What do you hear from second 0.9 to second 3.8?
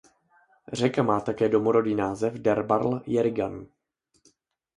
má také domorodý název Derbarl Yerrigan.